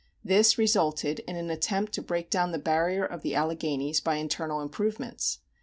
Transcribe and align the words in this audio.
This 0.23 0.57
resulted 0.57 1.19
in 1.27 1.35
an 1.35 1.51
attempt 1.51 1.93
to 1.93 2.01
break 2.01 2.31
down 2.31 2.51
the 2.51 2.57
barrier 2.57 3.05
of 3.05 3.21
the 3.21 3.35
Alleghanies 3.35 3.99
by 3.99 4.15
internal 4.15 4.59
improvements. 4.59 5.37